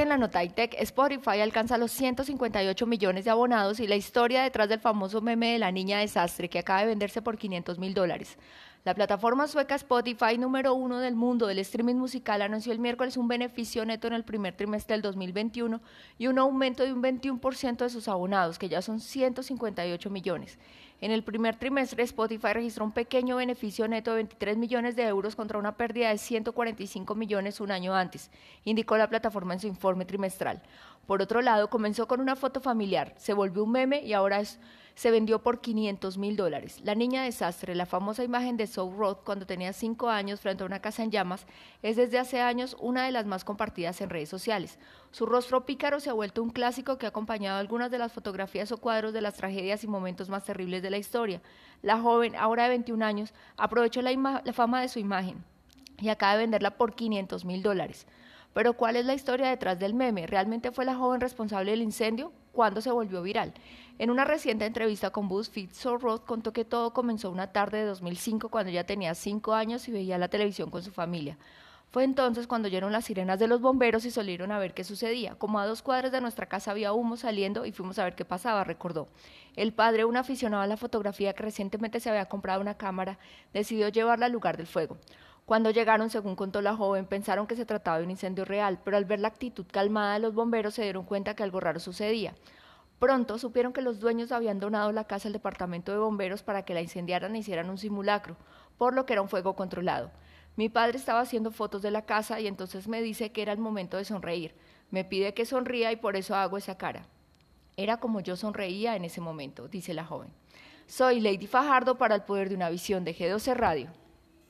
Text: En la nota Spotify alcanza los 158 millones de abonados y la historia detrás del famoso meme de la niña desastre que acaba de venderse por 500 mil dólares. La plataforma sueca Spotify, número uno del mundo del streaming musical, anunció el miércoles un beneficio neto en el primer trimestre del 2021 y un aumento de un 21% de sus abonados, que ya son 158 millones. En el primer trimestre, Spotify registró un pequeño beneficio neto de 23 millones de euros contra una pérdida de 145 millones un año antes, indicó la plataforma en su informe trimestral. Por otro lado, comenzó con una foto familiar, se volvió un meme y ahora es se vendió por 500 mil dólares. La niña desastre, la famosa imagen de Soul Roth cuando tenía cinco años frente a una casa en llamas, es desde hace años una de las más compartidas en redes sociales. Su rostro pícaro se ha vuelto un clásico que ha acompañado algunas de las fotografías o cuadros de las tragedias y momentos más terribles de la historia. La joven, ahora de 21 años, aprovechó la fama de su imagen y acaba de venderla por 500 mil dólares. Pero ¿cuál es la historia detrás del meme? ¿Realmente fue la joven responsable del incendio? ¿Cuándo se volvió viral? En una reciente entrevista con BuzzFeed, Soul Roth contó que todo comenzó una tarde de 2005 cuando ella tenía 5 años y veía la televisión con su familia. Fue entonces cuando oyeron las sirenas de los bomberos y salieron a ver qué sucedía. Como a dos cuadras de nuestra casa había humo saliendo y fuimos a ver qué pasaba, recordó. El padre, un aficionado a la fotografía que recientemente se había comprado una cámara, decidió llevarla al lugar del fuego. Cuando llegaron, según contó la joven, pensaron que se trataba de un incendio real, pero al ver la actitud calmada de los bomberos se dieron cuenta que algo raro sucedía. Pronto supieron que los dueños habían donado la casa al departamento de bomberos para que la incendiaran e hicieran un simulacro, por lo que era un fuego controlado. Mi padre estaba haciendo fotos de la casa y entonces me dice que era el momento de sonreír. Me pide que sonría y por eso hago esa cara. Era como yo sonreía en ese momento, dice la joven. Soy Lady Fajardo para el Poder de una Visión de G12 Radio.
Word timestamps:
En 0.00 0.08
la 0.08 0.16
nota 0.16 0.42
Spotify 0.42 1.40
alcanza 1.42 1.76
los 1.76 1.92
158 1.92 2.86
millones 2.86 3.26
de 3.26 3.30
abonados 3.30 3.80
y 3.80 3.86
la 3.86 3.96
historia 3.96 4.42
detrás 4.42 4.66
del 4.70 4.80
famoso 4.80 5.20
meme 5.20 5.52
de 5.52 5.58
la 5.58 5.70
niña 5.70 5.98
desastre 5.98 6.48
que 6.48 6.58
acaba 6.58 6.80
de 6.80 6.86
venderse 6.86 7.20
por 7.20 7.36
500 7.36 7.78
mil 7.78 7.92
dólares. 7.92 8.38
La 8.82 8.94
plataforma 8.94 9.46
sueca 9.46 9.74
Spotify, 9.74 10.38
número 10.38 10.72
uno 10.72 11.00
del 11.00 11.14
mundo 11.14 11.46
del 11.46 11.58
streaming 11.58 11.96
musical, 11.96 12.40
anunció 12.40 12.72
el 12.72 12.78
miércoles 12.78 13.18
un 13.18 13.28
beneficio 13.28 13.84
neto 13.84 14.06
en 14.06 14.14
el 14.14 14.24
primer 14.24 14.56
trimestre 14.56 14.94
del 14.94 15.02
2021 15.02 15.82
y 16.16 16.28
un 16.28 16.38
aumento 16.38 16.82
de 16.82 16.94
un 16.94 17.02
21% 17.02 17.76
de 17.76 17.90
sus 17.90 18.08
abonados, 18.08 18.58
que 18.58 18.70
ya 18.70 18.80
son 18.80 19.00
158 19.00 20.08
millones. 20.08 20.58
En 21.02 21.10
el 21.10 21.22
primer 21.22 21.56
trimestre, 21.56 22.04
Spotify 22.04 22.54
registró 22.54 22.86
un 22.86 22.92
pequeño 22.92 23.36
beneficio 23.36 23.86
neto 23.86 24.12
de 24.12 24.16
23 24.16 24.56
millones 24.56 24.96
de 24.96 25.06
euros 25.06 25.36
contra 25.36 25.58
una 25.58 25.76
pérdida 25.76 26.08
de 26.08 26.16
145 26.16 27.14
millones 27.14 27.60
un 27.60 27.72
año 27.72 27.94
antes, 27.94 28.30
indicó 28.64 28.96
la 28.96 29.10
plataforma 29.10 29.52
en 29.52 29.60
su 29.60 29.66
informe 29.66 30.06
trimestral. 30.06 30.62
Por 31.06 31.20
otro 31.20 31.42
lado, 31.42 31.68
comenzó 31.68 32.08
con 32.08 32.18
una 32.18 32.34
foto 32.34 32.60
familiar, 32.62 33.12
se 33.18 33.34
volvió 33.34 33.64
un 33.64 33.72
meme 33.72 34.02
y 34.02 34.14
ahora 34.14 34.40
es 34.40 34.58
se 35.00 35.10
vendió 35.10 35.42
por 35.42 35.62
500 35.62 36.18
mil 36.18 36.36
dólares. 36.36 36.80
La 36.84 36.94
niña 36.94 37.22
desastre, 37.22 37.74
la 37.74 37.86
famosa 37.86 38.22
imagen 38.22 38.58
de 38.58 38.66
Soul 38.70 38.96
Roth 38.96 39.24
cuando 39.24 39.46
tenía 39.46 39.72
cinco 39.72 40.08
años 40.08 40.40
frente 40.40 40.62
a 40.62 40.66
una 40.66 40.80
casa 40.80 41.02
en 41.02 41.10
llamas, 41.10 41.46
es 41.82 41.96
desde 41.96 42.18
hace 42.18 42.40
años 42.40 42.76
una 42.80 43.04
de 43.04 43.12
las 43.12 43.26
más 43.26 43.44
compartidas 43.44 44.00
en 44.00 44.10
redes 44.10 44.28
sociales. 44.28 44.78
Su 45.10 45.26
rostro 45.26 45.66
pícaro 45.66 46.00
se 46.00 46.08
ha 46.10 46.14
vuelto 46.14 46.42
un 46.42 46.50
clásico 46.50 46.96
que 46.96 47.06
ha 47.06 47.10
acompañado 47.10 47.58
algunas 47.58 47.90
de 47.90 47.98
las 47.98 48.12
fotografías 48.12 48.72
o 48.72 48.78
cuadros 48.78 49.12
de 49.12 49.20
las 49.20 49.34
tragedias 49.34 49.84
y 49.84 49.88
momentos 49.88 50.28
más 50.28 50.44
terribles 50.44 50.82
de 50.82 50.90
la 50.90 50.98
historia. 50.98 51.42
La 51.82 52.00
joven, 52.00 52.34
ahora 52.36 52.62
de 52.64 52.70
21 52.70 53.04
años, 53.04 53.34
aprovechó 53.56 54.00
la 54.02 54.52
fama 54.52 54.80
de 54.80 54.88
su 54.88 54.98
imagen 54.98 55.44
y 55.98 56.08
acaba 56.08 56.32
de 56.32 56.38
venderla 56.38 56.76
por 56.76 56.94
500 56.94 57.44
mil 57.44 57.62
dólares. 57.62 58.06
Pero 58.52 58.72
¿cuál 58.72 58.96
es 58.96 59.04
la 59.04 59.14
historia 59.14 59.48
detrás 59.48 59.78
del 59.78 59.94
meme? 59.94 60.26
¿Realmente 60.26 60.72
fue 60.72 60.84
la 60.84 60.96
joven 60.96 61.20
responsable 61.20 61.70
del 61.70 61.82
incendio? 61.82 62.32
¿Cuándo 62.52 62.80
se 62.80 62.90
volvió 62.90 63.22
viral? 63.22 63.52
En 63.98 64.10
una 64.10 64.24
reciente 64.24 64.66
entrevista 64.66 65.10
con 65.10 65.28
BuzzFeed, 65.28 65.70
Soul 65.72 66.00
Roth 66.00 66.24
contó 66.24 66.52
que 66.52 66.64
todo 66.64 66.92
comenzó 66.92 67.30
una 67.30 67.52
tarde 67.52 67.78
de 67.78 67.84
2005 67.84 68.48
cuando 68.48 68.70
ella 68.70 68.84
tenía 68.84 69.14
5 69.14 69.54
años 69.54 69.86
y 69.88 69.92
veía 69.92 70.18
la 70.18 70.28
televisión 70.28 70.70
con 70.70 70.82
su 70.82 70.90
familia. 70.90 71.36
Fue 71.90 72.04
entonces 72.04 72.46
cuando 72.46 72.68
oyeron 72.68 72.92
las 72.92 73.06
sirenas 73.06 73.40
de 73.40 73.48
los 73.48 73.60
bomberos 73.60 74.04
y 74.04 74.12
salieron 74.12 74.52
a 74.52 74.60
ver 74.60 74.74
qué 74.74 74.84
sucedía. 74.84 75.34
Como 75.34 75.58
a 75.58 75.66
dos 75.66 75.82
cuadras 75.82 76.12
de 76.12 76.20
nuestra 76.20 76.46
casa 76.46 76.70
había 76.70 76.92
humo 76.92 77.16
saliendo 77.16 77.66
y 77.66 77.72
fuimos 77.72 77.98
a 77.98 78.04
ver 78.04 78.14
qué 78.14 78.24
pasaba, 78.24 78.62
recordó. 78.62 79.08
El 79.56 79.72
padre, 79.72 80.04
un 80.04 80.16
aficionado 80.16 80.62
a 80.62 80.68
la 80.68 80.76
fotografía 80.76 81.32
que 81.32 81.42
recientemente 81.42 81.98
se 81.98 82.08
había 82.08 82.26
comprado 82.26 82.60
una 82.60 82.76
cámara, 82.76 83.18
decidió 83.52 83.88
llevarla 83.88 84.26
al 84.26 84.32
lugar 84.32 84.56
del 84.56 84.68
fuego. 84.68 84.98
Cuando 85.50 85.72
llegaron, 85.72 86.10
según 86.10 86.36
contó 86.36 86.62
la 86.62 86.76
joven, 86.76 87.06
pensaron 87.06 87.48
que 87.48 87.56
se 87.56 87.66
trataba 87.66 87.98
de 87.98 88.04
un 88.04 88.12
incendio 88.12 88.44
real, 88.44 88.78
pero 88.84 88.96
al 88.96 89.04
ver 89.04 89.18
la 89.18 89.26
actitud 89.26 89.66
calmada 89.68 90.14
de 90.14 90.20
los 90.20 90.32
bomberos 90.32 90.74
se 90.74 90.84
dieron 90.84 91.04
cuenta 91.04 91.34
que 91.34 91.42
algo 91.42 91.58
raro 91.58 91.80
sucedía. 91.80 92.36
Pronto 93.00 93.36
supieron 93.36 93.72
que 93.72 93.82
los 93.82 93.98
dueños 93.98 94.30
habían 94.30 94.60
donado 94.60 94.92
la 94.92 95.08
casa 95.08 95.26
al 95.26 95.32
departamento 95.32 95.90
de 95.90 95.98
bomberos 95.98 96.44
para 96.44 96.64
que 96.64 96.72
la 96.72 96.82
incendiaran 96.82 97.34
e 97.34 97.40
hicieran 97.40 97.68
un 97.68 97.78
simulacro, 97.78 98.36
por 98.78 98.94
lo 98.94 99.06
que 99.06 99.14
era 99.14 99.22
un 99.22 99.28
fuego 99.28 99.56
controlado. 99.56 100.12
Mi 100.54 100.68
padre 100.68 100.98
estaba 100.98 101.18
haciendo 101.18 101.50
fotos 101.50 101.82
de 101.82 101.90
la 101.90 102.06
casa 102.06 102.38
y 102.38 102.46
entonces 102.46 102.86
me 102.86 103.02
dice 103.02 103.32
que 103.32 103.42
era 103.42 103.52
el 103.52 103.58
momento 103.58 103.96
de 103.96 104.04
sonreír. 104.04 104.54
Me 104.92 105.04
pide 105.04 105.34
que 105.34 105.46
sonría 105.46 105.90
y 105.90 105.96
por 105.96 106.14
eso 106.14 106.36
hago 106.36 106.58
esa 106.58 106.78
cara. 106.78 107.08
Era 107.76 107.96
como 107.96 108.20
yo 108.20 108.36
sonreía 108.36 108.94
en 108.94 109.04
ese 109.04 109.20
momento, 109.20 109.66
dice 109.66 109.94
la 109.94 110.04
joven. 110.04 110.32
Soy 110.86 111.18
Lady 111.18 111.48
Fajardo 111.48 111.98
para 111.98 112.14
el 112.14 112.22
Poder 112.22 112.50
de 112.50 112.54
una 112.54 112.70
Visión 112.70 113.02
de 113.02 113.16
G12 113.16 113.56
Radio. 113.56 113.99